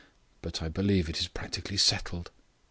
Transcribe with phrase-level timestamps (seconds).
[0.41, 2.31] But I believe it is practically settled."